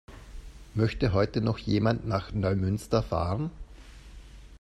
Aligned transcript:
Möchte 0.73 1.13
heute 1.13 1.41
noch 1.41 1.59
jemand 1.59 2.07
nach 2.07 2.31
Neumünster 2.31 3.03
fahren? 3.03 3.51